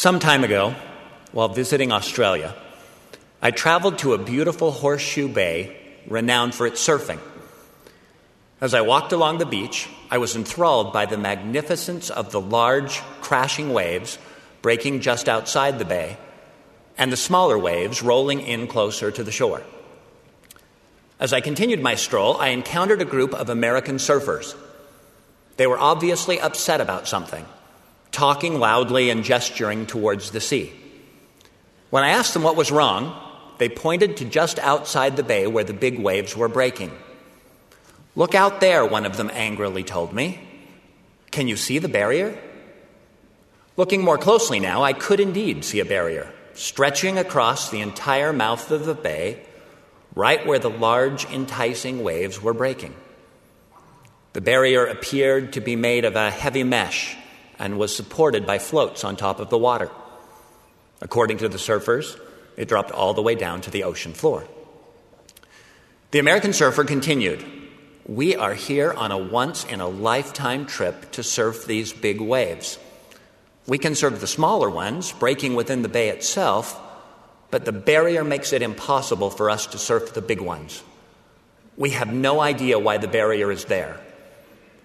Some 0.00 0.18
time 0.18 0.44
ago, 0.44 0.74
while 1.32 1.48
visiting 1.48 1.92
Australia, 1.92 2.54
I 3.42 3.50
traveled 3.50 3.98
to 3.98 4.14
a 4.14 4.18
beautiful 4.18 4.70
horseshoe 4.70 5.28
bay 5.28 5.76
renowned 6.06 6.54
for 6.54 6.66
its 6.66 6.80
surfing. 6.80 7.18
As 8.62 8.72
I 8.72 8.80
walked 8.80 9.12
along 9.12 9.36
the 9.36 9.44
beach, 9.44 9.90
I 10.10 10.16
was 10.16 10.36
enthralled 10.36 10.94
by 10.94 11.04
the 11.04 11.18
magnificence 11.18 12.08
of 12.08 12.32
the 12.32 12.40
large, 12.40 13.00
crashing 13.20 13.74
waves 13.74 14.16
breaking 14.62 15.02
just 15.02 15.28
outside 15.28 15.78
the 15.78 15.84
bay 15.84 16.16
and 16.96 17.12
the 17.12 17.16
smaller 17.18 17.58
waves 17.58 18.02
rolling 18.02 18.40
in 18.40 18.68
closer 18.68 19.10
to 19.10 19.22
the 19.22 19.30
shore. 19.30 19.62
As 21.18 21.34
I 21.34 21.42
continued 21.42 21.82
my 21.82 21.94
stroll, 21.94 22.38
I 22.38 22.48
encountered 22.56 23.02
a 23.02 23.04
group 23.04 23.34
of 23.34 23.50
American 23.50 23.96
surfers. 23.96 24.56
They 25.58 25.66
were 25.66 25.78
obviously 25.78 26.40
upset 26.40 26.80
about 26.80 27.06
something, 27.06 27.44
talking 28.12 28.58
loudly 28.58 29.10
and 29.10 29.24
gesturing 29.24 29.86
towards 29.86 30.30
the 30.30 30.40
sea. 30.40 30.72
When 31.90 32.04
I 32.04 32.10
asked 32.10 32.34
them 32.34 32.42
what 32.42 32.56
was 32.56 32.70
wrong, 32.70 33.14
they 33.58 33.68
pointed 33.68 34.16
to 34.18 34.24
just 34.24 34.58
outside 34.58 35.16
the 35.16 35.22
bay 35.22 35.46
where 35.46 35.64
the 35.64 35.72
big 35.72 35.98
waves 35.98 36.36
were 36.36 36.48
breaking. 36.48 36.92
Look 38.16 38.34
out 38.34 38.60
there, 38.60 38.84
one 38.84 39.06
of 39.06 39.16
them 39.16 39.30
angrily 39.32 39.84
told 39.84 40.12
me. 40.12 40.40
Can 41.30 41.48
you 41.48 41.56
see 41.56 41.78
the 41.78 41.88
barrier? 41.88 42.38
Looking 43.76 44.02
more 44.02 44.18
closely 44.18 44.60
now, 44.60 44.82
I 44.82 44.92
could 44.92 45.20
indeed 45.20 45.64
see 45.64 45.80
a 45.80 45.84
barrier 45.84 46.32
stretching 46.54 47.16
across 47.16 47.70
the 47.70 47.80
entire 47.80 48.32
mouth 48.32 48.70
of 48.70 48.84
the 48.84 48.94
bay 48.94 49.42
right 50.14 50.44
where 50.46 50.58
the 50.58 50.70
large, 50.70 51.24
enticing 51.26 52.02
waves 52.02 52.42
were 52.42 52.52
breaking. 52.52 52.94
The 54.32 54.40
barrier 54.40 54.86
appeared 54.86 55.54
to 55.54 55.60
be 55.60 55.76
made 55.76 56.04
of 56.04 56.16
a 56.16 56.30
heavy 56.30 56.64
mesh 56.64 57.16
and 57.60 57.78
was 57.78 57.94
supported 57.94 58.46
by 58.46 58.58
floats 58.58 59.04
on 59.04 59.14
top 59.14 59.38
of 59.38 59.50
the 59.50 59.58
water. 59.58 59.90
According 61.02 61.38
to 61.38 61.48
the 61.48 61.58
surfers, 61.58 62.18
it 62.56 62.68
dropped 62.68 62.90
all 62.90 63.14
the 63.14 63.22
way 63.22 63.34
down 63.34 63.60
to 63.60 63.70
the 63.70 63.84
ocean 63.84 64.14
floor. 64.14 64.48
The 66.10 66.18
American 66.18 66.52
surfer 66.52 66.84
continued 66.84 67.44
We 68.06 68.34
are 68.34 68.54
here 68.54 68.92
on 68.92 69.12
a 69.12 69.18
once 69.18 69.64
in 69.64 69.80
a 69.80 69.88
lifetime 69.88 70.66
trip 70.66 71.12
to 71.12 71.22
surf 71.22 71.66
these 71.66 71.92
big 71.92 72.20
waves. 72.20 72.78
We 73.66 73.78
can 73.78 73.94
surf 73.94 74.18
the 74.18 74.26
smaller 74.26 74.70
ones, 74.70 75.12
breaking 75.12 75.54
within 75.54 75.82
the 75.82 75.88
bay 75.88 76.08
itself, 76.08 76.80
but 77.50 77.66
the 77.66 77.72
barrier 77.72 78.24
makes 78.24 78.52
it 78.52 78.62
impossible 78.62 79.30
for 79.30 79.50
us 79.50 79.66
to 79.66 79.78
surf 79.78 80.14
the 80.14 80.22
big 80.22 80.40
ones. 80.40 80.82
We 81.76 81.90
have 81.90 82.12
no 82.12 82.40
idea 82.40 82.78
why 82.78 82.96
the 82.96 83.08
barrier 83.08 83.52
is 83.52 83.66
there. 83.66 84.00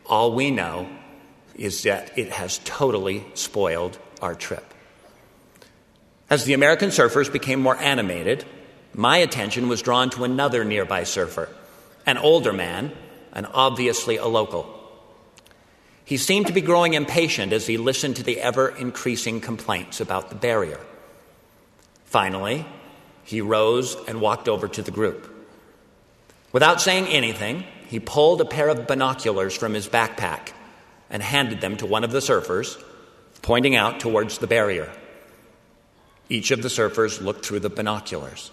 All 0.06 0.34
we 0.34 0.52
know 0.52 0.88
is 1.56 1.84
that 1.84 2.18
it 2.18 2.32
has 2.32 2.60
totally 2.66 3.26
spoiled 3.34 3.98
our 4.22 4.36
trip. 4.36 4.74
As 6.30 6.46
the 6.46 6.54
American 6.54 6.90
surfers 6.90 7.32
became 7.32 7.60
more 7.60 7.78
animated, 7.78 8.46
my 8.94 9.18
attention 9.18 9.70
was 9.70 9.82
drawn 9.82 10.10
to 10.12 10.24
another 10.24 10.64
nearby 10.64 11.04
surfer, 11.04 11.50
an 12.06 12.18
older 12.18 12.54
man, 12.54 12.92
and 13.34 13.48
obviously 13.54 14.18
a 14.18 14.26
local. 14.26 14.72
He 16.04 16.18
seemed 16.18 16.48
to 16.48 16.54
be 16.54 16.62
growing 16.62 16.94
impatient 16.94 17.52
as 17.52 17.68
he 17.68 17.78
listened 17.78 18.16
to 18.18 18.24
the 18.24 18.40
ever 18.40 18.70
increasing 18.70 19.42
complaints 19.42 20.00
about 20.00 20.30
the 20.30 20.36
barrier. 20.36 20.80
Finally, 22.06 22.66
he 23.24 23.42
rose 23.42 23.98
and 24.08 24.22
walked 24.22 24.48
over 24.48 24.68
to 24.68 24.82
the 24.82 24.92
group. 24.92 25.32
Without 26.52 26.80
saying 26.80 27.08
anything, 27.08 27.66
he 27.88 28.00
pulled 28.00 28.40
a 28.40 28.46
pair 28.46 28.70
of 28.70 28.88
binoculars 28.88 29.56
from 29.56 29.74
his 29.74 29.88
backpack 29.88 30.52
and 31.10 31.22
handed 31.22 31.62
them 31.62 31.78
to 31.78 31.86
one 31.86 32.04
of 32.04 32.12
the 32.12 32.20
surfers, 32.20 32.82
pointing 33.42 33.76
out 33.76 34.00
towards 34.00 34.38
the 34.38 34.48
barrier. 34.48 34.92
Each 36.30 36.52
of 36.52 36.62
the 36.62 36.70
surfers 36.70 37.22
looked 37.22 37.46
through 37.46 37.60
the 37.60 37.70
binoculars. 37.70 38.52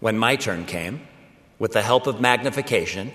When 0.00 0.18
my 0.18 0.36
turn 0.36 0.64
came, 0.64 1.06
with 1.58 1.72
the 1.72 1.82
help 1.82 2.06
of 2.06 2.20
magnification, 2.20 3.12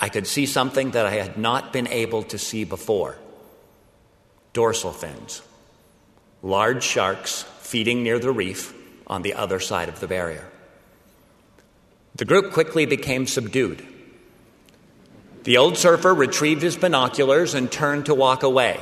I 0.00 0.08
could 0.08 0.26
see 0.26 0.46
something 0.46 0.92
that 0.92 1.06
I 1.06 1.12
had 1.12 1.38
not 1.38 1.72
been 1.72 1.86
able 1.86 2.24
to 2.24 2.38
see 2.38 2.64
before 2.64 3.16
dorsal 4.52 4.92
fins, 4.92 5.40
large 6.42 6.84
sharks 6.84 7.44
feeding 7.60 8.02
near 8.02 8.18
the 8.18 8.32
reef 8.32 8.74
on 9.06 9.22
the 9.22 9.34
other 9.34 9.60
side 9.60 9.88
of 9.88 10.00
the 10.00 10.08
barrier. 10.08 10.46
The 12.16 12.26
group 12.26 12.52
quickly 12.52 12.84
became 12.84 13.26
subdued. 13.26 13.86
The 15.44 15.56
old 15.56 15.76
surfer 15.76 16.14
retrieved 16.14 16.62
his 16.62 16.76
binoculars 16.76 17.54
and 17.54 17.70
turned 17.70 18.06
to 18.06 18.14
walk 18.14 18.42
away. 18.42 18.78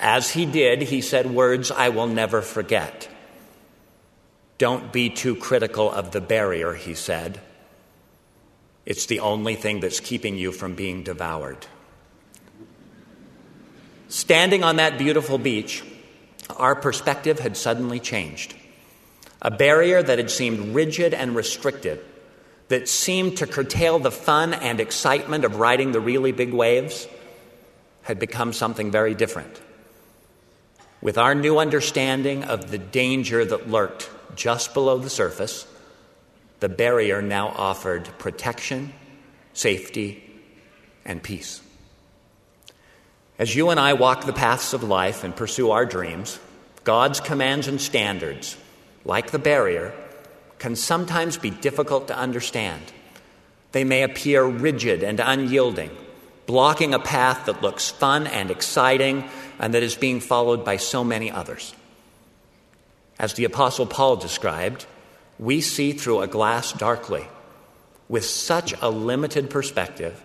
As 0.00 0.30
he 0.30 0.44
did, 0.44 0.82
he 0.82 1.00
said 1.00 1.30
words 1.30 1.70
I 1.70 1.88
will 1.90 2.06
never 2.06 2.42
forget. 2.42 3.08
Don't 4.58 4.92
be 4.92 5.10
too 5.10 5.36
critical 5.36 5.90
of 5.90 6.10
the 6.10 6.20
barrier, 6.20 6.74
he 6.74 6.94
said. 6.94 7.40
It's 8.84 9.06
the 9.06 9.20
only 9.20 9.54
thing 9.54 9.80
that's 9.80 10.00
keeping 10.00 10.36
you 10.36 10.52
from 10.52 10.74
being 10.74 11.02
devoured. 11.02 11.66
Standing 14.08 14.62
on 14.62 14.76
that 14.76 14.98
beautiful 14.98 15.38
beach, 15.38 15.84
our 16.56 16.74
perspective 16.74 17.40
had 17.40 17.56
suddenly 17.56 17.98
changed. 17.98 18.54
A 19.42 19.50
barrier 19.50 20.02
that 20.02 20.18
had 20.18 20.30
seemed 20.30 20.74
rigid 20.74 21.12
and 21.12 21.34
restricted, 21.34 22.04
that 22.68 22.88
seemed 22.88 23.38
to 23.38 23.46
curtail 23.46 23.98
the 23.98 24.10
fun 24.10 24.54
and 24.54 24.80
excitement 24.80 25.44
of 25.44 25.56
riding 25.56 25.92
the 25.92 26.00
really 26.00 26.32
big 26.32 26.52
waves, 26.52 27.06
had 28.02 28.18
become 28.18 28.52
something 28.52 28.90
very 28.90 29.14
different. 29.14 29.60
With 31.00 31.18
our 31.18 31.34
new 31.34 31.58
understanding 31.58 32.44
of 32.44 32.70
the 32.70 32.78
danger 32.78 33.44
that 33.44 33.68
lurked 33.68 34.10
just 34.34 34.74
below 34.74 34.98
the 34.98 35.10
surface, 35.10 35.66
the 36.60 36.68
barrier 36.68 37.20
now 37.20 37.48
offered 37.48 38.08
protection, 38.18 38.92
safety, 39.52 40.22
and 41.04 41.22
peace. 41.22 41.60
As 43.38 43.54
you 43.54 43.70
and 43.70 43.78
I 43.78 43.92
walk 43.92 44.24
the 44.24 44.32
paths 44.32 44.72
of 44.72 44.82
life 44.82 45.22
and 45.22 45.36
pursue 45.36 45.70
our 45.70 45.84
dreams, 45.84 46.40
God's 46.84 47.20
commands 47.20 47.68
and 47.68 47.80
standards, 47.80 48.56
like 49.04 49.30
the 49.30 49.38
barrier, 49.38 49.92
can 50.58 50.76
sometimes 50.76 51.36
be 51.36 51.50
difficult 51.50 52.08
to 52.08 52.16
understand. 52.16 52.82
They 53.72 53.84
may 53.84 54.02
appear 54.02 54.44
rigid 54.44 55.02
and 55.02 55.20
unyielding, 55.20 55.90
blocking 56.46 56.94
a 56.94 56.98
path 56.98 57.46
that 57.46 57.62
looks 57.62 57.90
fun 57.90 58.26
and 58.26 58.50
exciting 58.50 59.28
and 59.58 59.74
that 59.74 59.82
is 59.82 59.94
being 59.94 60.20
followed 60.20 60.64
by 60.64 60.76
so 60.76 61.04
many 61.04 61.30
others. 61.30 61.74
As 63.18 63.34
the 63.34 63.44
Apostle 63.44 63.86
Paul 63.86 64.16
described, 64.16 64.86
we 65.38 65.60
see 65.60 65.92
through 65.92 66.20
a 66.20 66.26
glass 66.26 66.72
darkly 66.72 67.26
with 68.08 68.24
such 68.24 68.74
a 68.80 68.90
limited 68.90 69.50
perspective 69.50 70.22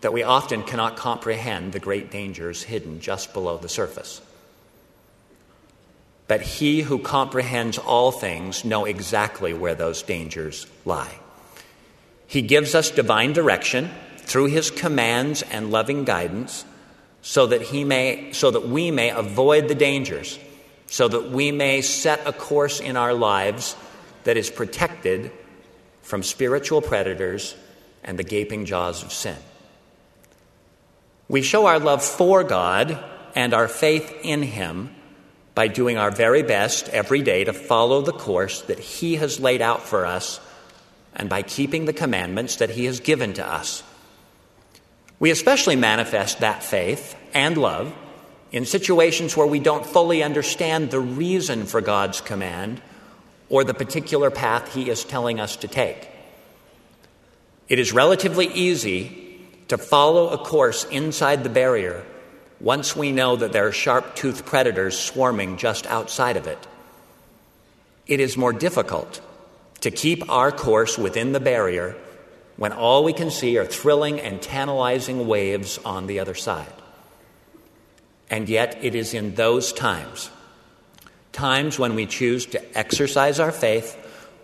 that 0.00 0.12
we 0.12 0.22
often 0.22 0.62
cannot 0.62 0.96
comprehend 0.96 1.72
the 1.72 1.80
great 1.80 2.10
dangers 2.10 2.62
hidden 2.62 3.00
just 3.00 3.32
below 3.32 3.58
the 3.58 3.68
surface. 3.68 4.20
But 6.28 6.42
he 6.42 6.82
who 6.82 6.98
comprehends 6.98 7.78
all 7.78 8.10
things 8.10 8.64
know 8.64 8.84
exactly 8.84 9.54
where 9.54 9.74
those 9.74 10.02
dangers 10.02 10.66
lie. 10.84 11.18
He 12.26 12.42
gives 12.42 12.74
us 12.74 12.90
divine 12.90 13.32
direction 13.32 13.90
through 14.18 14.46
his 14.46 14.70
commands 14.70 15.42
and 15.42 15.70
loving 15.70 16.04
guidance 16.04 16.64
so 17.22 17.46
that 17.46 17.62
he 17.62 17.84
may 17.84 18.32
so 18.32 18.50
that 18.50 18.66
we 18.66 18.90
may 18.90 19.10
avoid 19.10 19.68
the 19.68 19.74
dangers 19.74 20.38
so 20.86 21.08
that 21.08 21.30
we 21.30 21.52
may 21.52 21.80
set 21.80 22.26
a 22.26 22.32
course 22.32 22.80
in 22.80 22.96
our 22.96 23.14
lives 23.14 23.76
that 24.24 24.36
is 24.36 24.50
protected 24.50 25.30
from 26.02 26.22
spiritual 26.22 26.80
predators 26.80 27.56
and 28.04 28.18
the 28.18 28.24
gaping 28.24 28.64
jaws 28.64 29.02
of 29.02 29.12
sin. 29.12 29.36
We 31.28 31.42
show 31.42 31.66
our 31.66 31.80
love 31.80 32.04
for 32.04 32.44
God 32.44 33.02
and 33.34 33.52
our 33.52 33.66
faith 33.66 34.14
in 34.22 34.42
Him 34.42 34.94
by 35.56 35.68
doing 35.68 35.96
our 35.96 36.10
very 36.10 36.42
best 36.42 36.86
every 36.90 37.22
day 37.22 37.42
to 37.42 37.52
follow 37.52 38.02
the 38.02 38.12
course 38.12 38.60
that 38.62 38.78
He 38.78 39.16
has 39.16 39.40
laid 39.40 39.62
out 39.62 39.82
for 39.82 40.04
us 40.04 40.38
and 41.14 41.30
by 41.30 41.40
keeping 41.40 41.86
the 41.86 41.94
commandments 41.94 42.56
that 42.56 42.68
He 42.68 42.84
has 42.84 43.00
given 43.00 43.32
to 43.32 43.44
us. 43.44 43.82
We 45.18 45.30
especially 45.30 45.74
manifest 45.74 46.40
that 46.40 46.62
faith 46.62 47.16
and 47.32 47.56
love 47.56 47.94
in 48.52 48.66
situations 48.66 49.34
where 49.34 49.46
we 49.46 49.58
don't 49.58 49.86
fully 49.86 50.22
understand 50.22 50.90
the 50.90 51.00
reason 51.00 51.64
for 51.64 51.80
God's 51.80 52.20
command 52.20 52.82
or 53.48 53.64
the 53.64 53.72
particular 53.72 54.30
path 54.30 54.74
He 54.74 54.90
is 54.90 55.04
telling 55.04 55.40
us 55.40 55.56
to 55.56 55.68
take. 55.68 56.10
It 57.70 57.78
is 57.78 57.94
relatively 57.94 58.48
easy 58.48 59.40
to 59.68 59.78
follow 59.78 60.28
a 60.28 60.38
course 60.38 60.84
inside 60.84 61.44
the 61.44 61.50
barrier 61.50 62.04
once 62.60 62.96
we 62.96 63.12
know 63.12 63.36
that 63.36 63.52
there 63.52 63.66
are 63.66 63.72
sharp 63.72 64.14
toothed 64.14 64.46
predators 64.46 64.98
swarming 64.98 65.56
just 65.56 65.86
outside 65.86 66.36
of 66.36 66.46
it. 66.46 66.66
It 68.06 68.20
is 68.20 68.36
more 68.36 68.52
difficult 68.52 69.20
to 69.80 69.90
keep 69.90 70.30
our 70.30 70.52
course 70.52 70.96
within 70.96 71.32
the 71.32 71.40
barrier 71.40 71.96
when 72.56 72.72
all 72.72 73.04
we 73.04 73.12
can 73.12 73.30
see 73.30 73.58
are 73.58 73.66
thrilling 73.66 74.20
and 74.20 74.40
tantalizing 74.40 75.26
waves 75.26 75.78
on 75.84 76.06
the 76.06 76.20
other 76.20 76.34
side. 76.34 76.72
And 78.30 78.48
yet, 78.48 78.78
it 78.82 78.94
is 78.94 79.14
in 79.14 79.34
those 79.34 79.72
times, 79.72 80.30
times 81.32 81.78
when 81.78 81.94
we 81.94 82.06
choose 82.06 82.46
to 82.46 82.78
exercise 82.78 83.38
our 83.38 83.52
faith, 83.52 83.96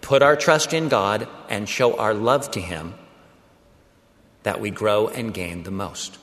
put 0.03 0.23
our 0.23 0.37
trust 0.37 0.73
in 0.73 0.89
God, 0.89 1.27
and 1.49 1.69
show 1.69 1.97
our 1.97 2.15
love 2.15 2.51
to 2.53 2.61
Him, 2.61 2.95
that 4.43 4.61
we 4.61 4.71
grow 4.71 5.09
and 5.09 5.33
gain 5.33 5.63
the 5.63 5.71
most. 5.71 6.19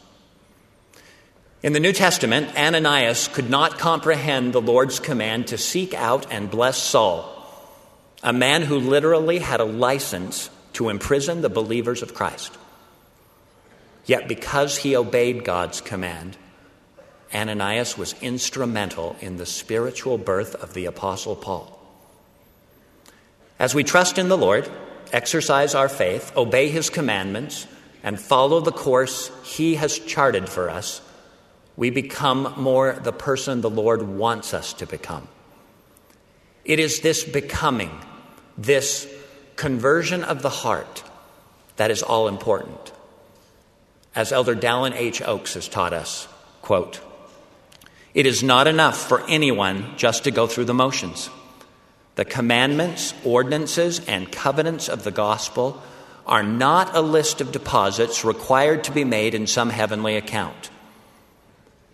In 1.62 1.74
the 1.74 1.82
New 1.82 1.92
Testament, 1.92 2.58
Ananias 2.58 3.28
could 3.28 3.50
not 3.50 3.78
comprehend 3.78 4.54
the 4.54 4.62
Lord's 4.62 5.02
command 5.02 5.48
to 5.48 5.58
seek 5.58 5.94
out 5.94 6.26
and 6.32 6.50
bless 6.50 6.82
Saul, 6.82 7.36
a 8.24 8.32
man 8.32 8.62
who 8.62 8.80
literally 8.80 9.40
had 9.40 9.60
a 9.60 9.66
license 9.66 10.50
to 10.74 10.88
imprison 10.88 11.42
the 11.42 11.50
believers 11.50 12.02
of 12.02 12.14
Christ. 12.14 12.58
Yet, 14.06 14.30
because 14.30 14.78
he 14.78 14.96
obeyed 14.96 15.44
God's 15.44 15.82
command, 15.82 16.38
Ananias 17.34 17.98
was 17.98 18.16
instrumental 18.22 19.18
in 19.20 19.36
the 19.36 19.46
spiritual 19.46 20.18
birth 20.18 20.56
of 20.56 20.74
the 20.74 20.86
Apostle 20.86 21.36
Paul. 21.36 21.78
As 23.60 23.76
we 23.76 23.84
trust 23.84 24.18
in 24.18 24.30
the 24.30 24.38
Lord, 24.38 24.70
exercise 25.12 25.76
our 25.76 25.90
faith, 25.90 26.32
obey 26.38 26.70
his 26.70 26.90
commandments, 26.90 27.68
and 28.02 28.18
follow 28.18 28.62
the 28.62 28.72
course 28.72 29.30
he 29.44 29.76
has 29.76 30.00
charted 30.00 30.48
for 30.48 30.70
us, 30.70 31.02
we 31.80 31.90
become 31.90 32.54
more 32.58 32.92
the 32.92 33.14
person 33.14 33.62
the 33.62 33.70
Lord 33.70 34.02
wants 34.02 34.54
us 34.54 34.74
to 34.74 34.86
become. 34.86 35.26
It 36.66 36.78
is 36.78 37.00
this 37.00 37.24
becoming, 37.24 37.90
this 38.58 39.08
conversion 39.56 40.26
of 40.26 40.42
the 40.42 40.50
heart, 40.50 41.04
that 41.78 41.90
is 41.90 42.04
all 42.04 42.28
important. 42.28 42.92
As 44.14 44.34
Elder 44.34 44.56
Dallin 44.56 44.94
H. 44.94 45.22
Oakes 45.22 45.54
has 45.54 45.70
taught 45.70 45.94
us, 45.94 46.28
quote, 46.62 47.00
it 48.14 48.26
is 48.26 48.44
not 48.44 48.68
enough 48.68 49.08
for 49.08 49.26
anyone 49.30 49.94
just 49.96 50.26
to 50.26 50.32
go 50.32 50.48
through 50.48 50.66
the 50.66 50.74
motions. 50.74 51.30
The 52.16 52.26
commandments, 52.26 53.14
ordinances, 53.24 54.06
and 54.06 54.30
covenants 54.30 54.90
of 54.90 55.06
the 55.06 55.12
gospel 55.12 55.82
are 56.28 56.44
not 56.44 56.94
a 56.94 57.00
list 57.00 57.40
of 57.40 57.54
deposits 57.54 58.26
required 58.26 58.84
to 58.84 58.92
be 58.92 59.06
made 59.06 59.34
in 59.34 59.48
some 59.48 59.70
heavenly 59.70 60.18
account. 60.18 60.72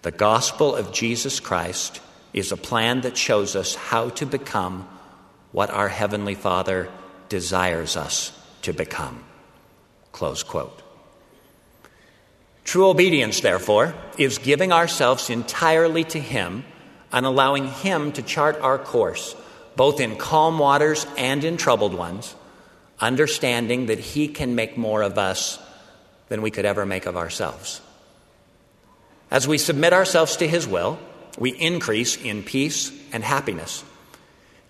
The 0.06 0.12
gospel 0.12 0.76
of 0.76 0.94
Jesus 0.94 1.40
Christ 1.40 2.00
is 2.32 2.52
a 2.52 2.58
plan 2.58 3.02
that 3.02 3.18
shows 3.18 3.56
us 3.56 3.74
how 3.74 4.10
to 4.10 4.28
become 4.28 4.88
what 5.52 5.72
our 5.72 5.90
Heavenly 5.90 6.36
Father 6.36 6.90
desires 7.28 7.98
us 7.98 8.32
to 8.62 8.72
become. 8.72 9.24
Close 10.12 10.44
quote. 10.44 10.84
True 12.66 12.88
obedience, 12.88 13.40
therefore, 13.40 13.96
is 14.16 14.38
giving 14.38 14.72
ourselves 14.72 15.32
entirely 15.32 16.04
to 16.04 16.20
Him 16.20 16.66
and 17.12 17.26
allowing 17.26 17.68
Him 17.68 18.12
to 18.12 18.22
chart 18.22 18.62
our 18.62 18.78
course, 18.78 19.36
both 19.76 20.00
in 20.00 20.18
calm 20.18 20.60
waters 20.60 21.08
and 21.18 21.44
in 21.44 21.58
troubled 21.58 21.96
ones, 21.96 22.36
understanding 23.00 23.88
that 23.88 23.98
He 23.98 24.28
can 24.28 24.54
make 24.54 24.78
more 24.78 25.02
of 25.02 25.18
us 25.18 25.58
than 26.30 26.44
we 26.44 26.52
could 26.52 26.66
ever 26.66 26.86
make 26.86 27.08
of 27.08 27.18
ourselves. 27.18 27.82
As 29.36 29.50
we 29.50 29.58
submit 29.58 29.92
ourselves 29.92 30.38
to 30.38 30.48
His 30.48 30.66
will, 30.66 30.98
we 31.38 31.50
increase 31.50 32.16
in 32.16 32.42
peace 32.42 32.94
and 33.12 33.22
happiness. 33.22 33.84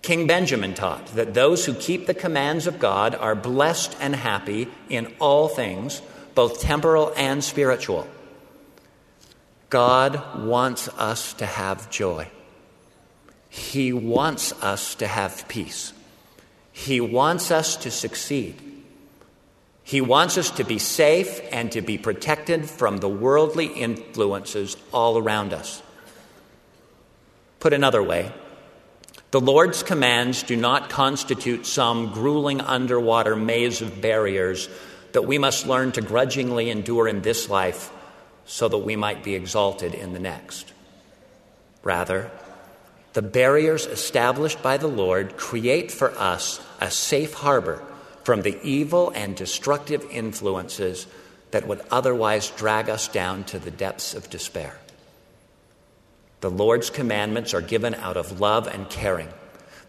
King 0.02 0.26
Benjamin 0.26 0.74
taught 0.74 1.06
that 1.14 1.34
those 1.34 1.64
who 1.64 1.72
keep 1.72 2.08
the 2.08 2.14
commands 2.14 2.66
of 2.66 2.80
God 2.80 3.14
are 3.14 3.36
blessed 3.36 3.96
and 4.00 4.16
happy 4.16 4.66
in 4.88 5.14
all 5.20 5.46
things, 5.46 6.02
both 6.34 6.60
temporal 6.60 7.12
and 7.16 7.44
spiritual. 7.44 8.08
God 9.70 10.44
wants 10.44 10.88
us 10.98 11.32
to 11.34 11.46
have 11.46 11.88
joy. 11.88 12.26
He 13.48 13.92
wants 13.92 14.50
us 14.64 14.96
to 14.96 15.06
have 15.06 15.46
peace. 15.46 15.92
He 16.72 17.00
wants 17.00 17.52
us 17.52 17.76
to 17.76 17.92
succeed. 17.92 18.60
He 19.86 20.00
wants 20.00 20.36
us 20.36 20.50
to 20.50 20.64
be 20.64 20.80
safe 20.80 21.40
and 21.52 21.70
to 21.70 21.80
be 21.80 21.96
protected 21.96 22.68
from 22.68 22.96
the 22.96 23.08
worldly 23.08 23.66
influences 23.66 24.76
all 24.92 25.16
around 25.16 25.52
us. 25.52 25.80
Put 27.60 27.72
another 27.72 28.02
way, 28.02 28.32
the 29.30 29.40
Lord's 29.40 29.84
commands 29.84 30.42
do 30.42 30.56
not 30.56 30.90
constitute 30.90 31.66
some 31.66 32.10
grueling 32.10 32.60
underwater 32.60 33.36
maze 33.36 33.80
of 33.80 34.00
barriers 34.00 34.68
that 35.12 35.22
we 35.22 35.38
must 35.38 35.68
learn 35.68 35.92
to 35.92 36.00
grudgingly 36.00 36.68
endure 36.68 37.06
in 37.06 37.22
this 37.22 37.48
life 37.48 37.92
so 38.44 38.66
that 38.66 38.78
we 38.78 38.96
might 38.96 39.22
be 39.22 39.36
exalted 39.36 39.94
in 39.94 40.12
the 40.12 40.18
next. 40.18 40.72
Rather, 41.84 42.32
the 43.12 43.22
barriers 43.22 43.86
established 43.86 44.60
by 44.64 44.78
the 44.78 44.88
Lord 44.88 45.36
create 45.36 45.92
for 45.92 46.10
us 46.18 46.60
a 46.80 46.90
safe 46.90 47.34
harbor 47.34 47.80
from 48.26 48.42
the 48.42 48.60
evil 48.64 49.12
and 49.14 49.36
destructive 49.36 50.04
influences 50.10 51.06
that 51.52 51.68
would 51.68 51.80
otherwise 51.92 52.50
drag 52.50 52.90
us 52.90 53.06
down 53.06 53.44
to 53.44 53.56
the 53.56 53.70
depths 53.70 54.14
of 54.14 54.28
despair. 54.28 54.76
The 56.40 56.50
Lord's 56.50 56.90
commandments 56.90 57.54
are 57.54 57.60
given 57.60 57.94
out 57.94 58.16
of 58.16 58.40
love 58.40 58.66
and 58.66 58.90
caring. 58.90 59.28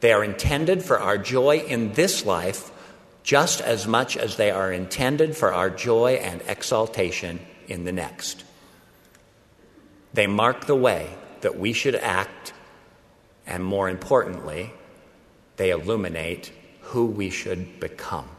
They 0.01 0.11
are 0.11 0.23
intended 0.23 0.83
for 0.83 0.99
our 0.99 1.17
joy 1.17 1.61
in 1.61 1.93
this 1.93 2.27
life 2.27 2.69
just 3.23 3.59
as 3.59 3.87
much 3.87 4.15
as 4.15 4.35
they 4.37 4.51
are 4.51 4.71
intended 4.71 5.35
for 5.35 5.51
our 5.51 5.71
joy 5.71 6.19
and 6.21 6.43
exaltation 6.47 7.39
in 7.67 7.85
the 7.85 7.91
next. 7.91 8.43
They 10.13 10.27
mark 10.27 10.67
the 10.67 10.75
way 10.75 11.09
that 11.41 11.57
we 11.57 11.73
should 11.73 11.95
act, 11.95 12.53
and 13.47 13.65
more 13.65 13.89
importantly, 13.89 14.73
they 15.55 15.71
illuminate 15.71 16.51
who 16.87 17.05
we 17.05 17.29
should 17.29 17.79
become. 17.79 18.29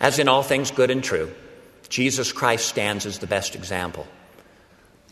As 0.00 0.18
in 0.18 0.28
all 0.28 0.42
things 0.42 0.70
good 0.70 0.90
and 0.90 1.02
true, 1.02 1.32
Jesus 1.88 2.32
Christ 2.32 2.66
stands 2.66 3.06
as 3.06 3.18
the 3.18 3.26
best 3.26 3.54
example. 3.54 4.06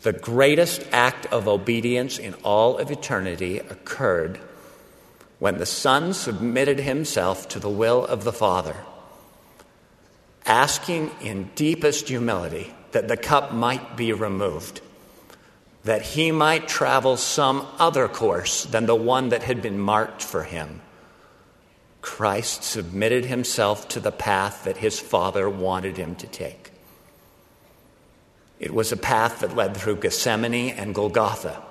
The 0.01 0.13
greatest 0.13 0.85
act 0.91 1.25
of 1.27 1.47
obedience 1.47 2.19
in 2.19 2.33
all 2.43 2.77
of 2.77 2.91
eternity 2.91 3.59
occurred 3.59 4.37
when 5.39 5.57
the 5.57 5.65
Son 5.65 6.13
submitted 6.13 6.79
himself 6.79 7.47
to 7.49 7.59
the 7.59 7.69
will 7.69 8.05
of 8.05 8.23
the 8.23 8.33
Father, 8.33 8.75
asking 10.45 11.11
in 11.21 11.51
deepest 11.55 12.09
humility 12.09 12.73
that 12.91 13.07
the 13.07 13.17
cup 13.17 13.53
might 13.53 13.95
be 13.95 14.11
removed, 14.11 14.81
that 15.83 16.01
he 16.01 16.31
might 16.31 16.67
travel 16.67 17.15
some 17.15 17.65
other 17.79 18.07
course 18.07 18.65
than 18.65 18.85
the 18.85 18.95
one 18.95 19.29
that 19.29 19.43
had 19.43 19.61
been 19.61 19.79
marked 19.79 20.21
for 20.21 20.43
him 20.43 20.81
Christ 22.07 22.63
submitted 22.63 23.25
himself 23.25 23.89
to 23.89 23.99
the 23.99 24.13
path 24.13 24.63
that 24.63 24.77
his 24.77 24.97
Father 24.97 25.49
wanted 25.49 25.97
him 25.97 26.15
to 26.15 26.25
take. 26.25 26.71
It 28.61 28.73
was 28.73 28.93
a 28.93 28.97
path 28.97 29.41
that 29.41 29.57
led 29.57 29.75
through 29.75 29.97
Gethsemane 29.97 30.71
and 30.71 30.95
Golgotha, 30.95 31.61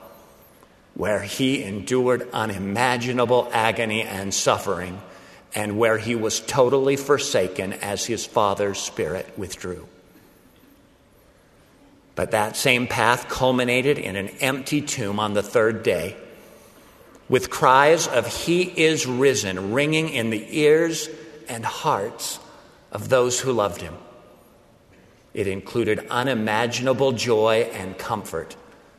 where 0.95 1.23
he 1.23 1.65
endured 1.65 2.29
unimaginable 2.35 3.49
agony 3.51 4.03
and 4.03 4.33
suffering, 4.33 5.01
and 5.55 5.79
where 5.79 5.97
he 5.97 6.15
was 6.15 6.39
totally 6.41 6.97
forsaken 6.97 7.73
as 7.73 8.05
his 8.05 8.27
Father's 8.27 8.79
Spirit 8.79 9.39
withdrew. 9.39 9.89
But 12.15 12.33
that 12.33 12.57
same 12.57 12.87
path 12.87 13.31
culminated 13.31 13.99
in 13.99 14.17
an 14.17 14.29
empty 14.41 14.83
tomb 14.83 15.19
on 15.19 15.33
the 15.33 15.43
third 15.43 15.83
day 15.83 16.15
with 17.29 17.51
cries 17.51 18.07
of 18.07 18.27
He 18.27 18.63
is 18.63 19.07
risen 19.07 19.73
ringing 19.73 20.11
in 20.11 20.31
the 20.31 20.59
ears 20.59 21.09
and 21.49 21.65
hearts 21.65 22.39
of 22.93 23.09
those 23.09 23.41
who 23.41 23.53
loved 23.53 23.81
Him. 23.81 23.95
It 25.35 25.47
included 25.47 26.07
unimaginable 26.09 27.13
joy 27.13 27.69
and 27.73 27.99
comfort 27.99 28.57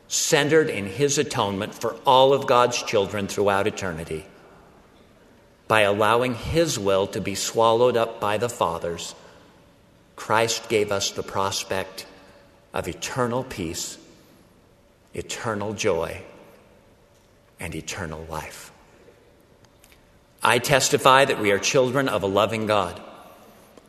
centered 0.08 0.70
in 0.70 0.86
His 0.86 1.18
atonement 1.18 1.74
for 1.74 1.94
all 2.06 2.32
of 2.32 2.46
God's 2.46 2.82
children 2.82 3.28
throughout 3.28 3.66
eternity. 3.66 4.24
By 5.66 5.82
allowing 5.82 6.34
His 6.34 6.78
will 6.78 7.06
to 7.08 7.20
be 7.20 7.34
swallowed 7.34 7.96
up 7.96 8.20
by 8.20 8.38
the 8.38 8.48
Father's, 8.48 9.14
Christ 10.16 10.68
gave 10.68 10.90
us 10.90 11.10
the 11.10 11.22
prospect 11.22 12.06
of 12.72 12.88
eternal 12.88 13.44
peace, 13.44 13.98
eternal 15.14 15.74
joy 15.74 16.22
and 17.60 17.74
eternal 17.74 18.24
life. 18.28 18.72
I 20.42 20.58
testify 20.58 21.24
that 21.24 21.40
we 21.40 21.50
are 21.50 21.58
children 21.58 22.08
of 22.08 22.22
a 22.22 22.26
loving 22.26 22.66
God. 22.66 23.00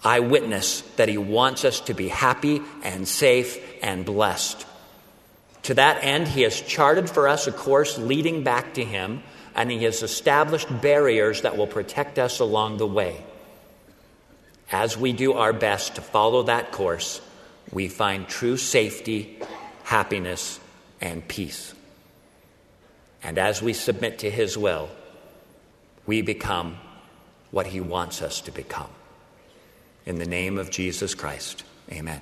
I 0.03 0.21
witness 0.21 0.81
that 0.95 1.09
He 1.09 1.17
wants 1.17 1.65
us 1.65 1.81
to 1.81 1.93
be 1.93 2.07
happy 2.07 2.61
and 2.83 3.07
safe 3.07 3.59
and 3.83 4.05
blessed. 4.05 4.65
To 5.63 5.73
that 5.75 6.03
end, 6.03 6.27
He 6.27 6.41
has 6.43 6.59
charted 6.59 7.09
for 7.09 7.27
us 7.27 7.47
a 7.47 7.51
course 7.51 7.97
leading 7.97 8.43
back 8.43 8.75
to 8.75 8.83
Him, 8.83 9.21
and 9.55 9.69
He 9.69 9.83
has 9.83 10.01
established 10.01 10.81
barriers 10.81 11.41
that 11.41 11.57
will 11.57 11.67
protect 11.67 12.17
us 12.17 12.39
along 12.39 12.77
the 12.77 12.87
way. 12.87 13.23
As 14.71 14.97
we 14.97 15.13
do 15.13 15.33
our 15.33 15.53
best 15.53 15.95
to 15.95 16.01
follow 16.01 16.43
that 16.43 16.71
course, 16.71 17.21
we 17.71 17.87
find 17.87 18.27
true 18.27 18.57
safety, 18.57 19.39
happiness, 19.83 20.59
and 21.01 21.27
peace. 21.27 21.73
And 23.23 23.37
as 23.37 23.61
we 23.61 23.73
submit 23.73 24.19
to 24.19 24.29
His 24.29 24.57
will, 24.57 24.89
we 26.05 26.21
become 26.21 26.77
what 27.51 27.67
He 27.67 27.81
wants 27.81 28.21
us 28.21 28.41
to 28.41 28.51
become. 28.51 28.89
In 30.05 30.17
the 30.17 30.25
name 30.25 30.57
of 30.57 30.71
Jesus 30.71 31.13
Christ, 31.13 31.63
amen. 31.91 32.21